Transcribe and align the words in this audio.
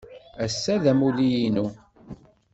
Ass-a 0.45 0.75
d 0.83 0.85
amulli-inu. 0.91 1.67